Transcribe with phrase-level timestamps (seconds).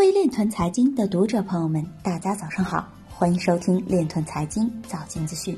[0.00, 5.54] 各位链团财经的读者朋友们，大家早上好，欢迎收听链团财经早间资讯。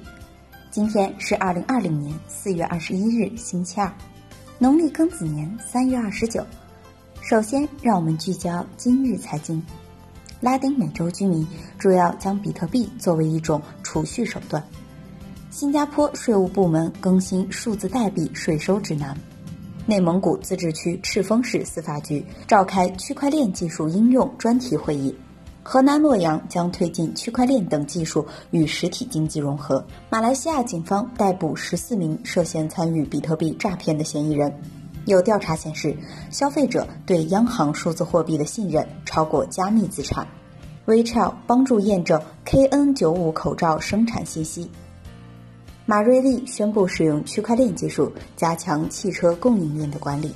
[0.69, 3.89] 今天是二零二零年四月二十一日，星期二，
[4.59, 6.45] 农历庚子年三月二十九。
[7.21, 9.63] 首先，让我们聚焦今日财经。
[10.41, 11.47] 拉丁美洲居民
[11.79, 14.61] 主要将比特币作为一种储蓄手段。
[15.53, 19.17] 新加坡税务部门更新数字代币税收指南。
[19.85, 25.15] 内蒙古自治区赤峰市司法局召开区块链技术应用专题会议。
[25.65, 29.85] 河南洛阳将推进区块链等技术与实体经济融合。
[30.11, 34.53] 马来西亚警方逮捕十四名涉嫌参与比特币诈骗的嫌疑人。
[35.07, 35.97] 有调查显示，
[36.31, 40.27] 消费者对央行数字货币的信任超过加密资产。
[40.87, 44.69] WeChat 帮助验证 KN95 口罩生产信息。
[45.85, 50.33] 马瑞丽宣布使用区块链技术加强汽车供应链的管理。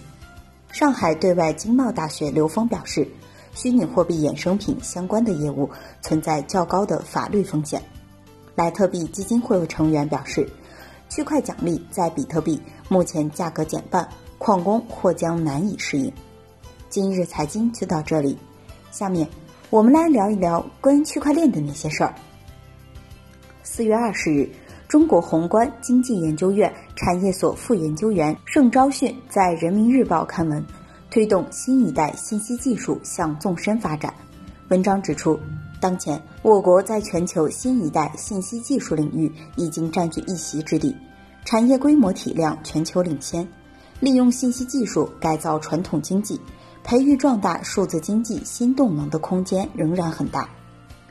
[0.73, 3.07] 上海对外经贸大学刘峰表示，
[3.55, 5.71] 虚拟货币衍生品相关的业务
[6.03, 7.81] 存在较高的法律风险。
[8.57, 10.51] 莱特币基金会成员表示，
[11.09, 14.07] 区块奖励在比特币目前价格减半，
[14.39, 16.13] 矿工或将难以适应。
[16.91, 18.37] 今日财经就到这里，
[18.91, 19.27] 下面
[19.71, 22.13] 我们来聊一聊关于区块链的那些事儿。
[23.63, 24.51] 四月二十日。
[24.89, 30.65] 中国宏观经济研究院产业所副研究员盛昭训在《人民日报》刊文，
[31.11, 34.15] 推动新一代信息技术向纵深发展。
[34.69, 35.39] 文章指出，
[35.81, 40.97] 当前我国在全球新一代信息技术领域已经占据一席之地，
[41.45, 43.49] 产业规模体量全球领先，
[43.99, 46.41] 利用信息技术改造传统经济、
[46.85, 50.49] 培育壮大数字经济新动能的空间仍然很大。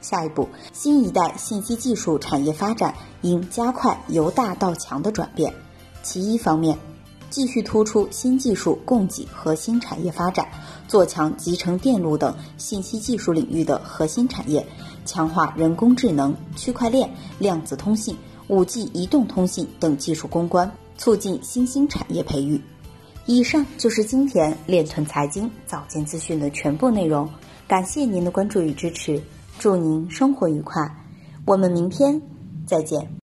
[0.06, 5.52] 下一步，新一代信息技术产业发展应加快由大到强的转变。
[6.04, 6.78] 其一方面，
[7.32, 10.48] 继续突出新技术供给核心产业发展，
[10.88, 14.64] 做强集成电路等信息技术领域的核心产业，
[15.06, 18.16] 强化人工智能、区块链、量子通信、
[18.48, 22.62] 五 G 移动通信等技术攻关，促进新兴产业培育。
[23.26, 27.28] 以上就是今天链臀财经早间资讯的全部内容，
[27.68, 29.20] 感谢您的关注与支持。
[29.58, 30.96] 祝您生活愉快，
[31.46, 32.22] 我们明天
[32.68, 33.10] 再见。